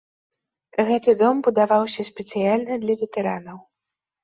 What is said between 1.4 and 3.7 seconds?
будаваўся спецыяльна для ветэранаў.